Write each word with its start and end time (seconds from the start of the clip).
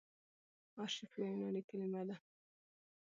آرشیف 0.81 1.11
يوه 1.19 1.29
یوناني 1.31 1.61
کليمه 1.69 2.01
ده. 2.09 2.15